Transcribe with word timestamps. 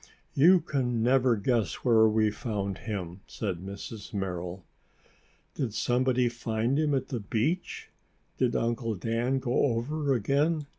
"You 0.33 0.61
can 0.61 1.03
never 1.03 1.35
guess 1.35 1.85
where 1.85 2.07
we 2.07 2.31
found 2.31 2.79
him," 2.79 3.21
said 3.27 3.59
Mrs. 3.59 4.15
Merrill. 4.15 4.65
"Did 5.53 5.75
somebody 5.75 6.27
find 6.27 6.79
him 6.79 6.95
at 6.95 7.09
the 7.09 7.19
beach? 7.19 7.91
Did 8.39 8.55
Uncle 8.55 8.95
Dan 8.95 9.37
go 9.37 9.53
over 9.53 10.15
again?" 10.15 10.65